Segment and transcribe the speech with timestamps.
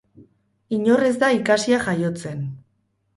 [0.77, 2.41] Inor ez da ikasia jaiotzen.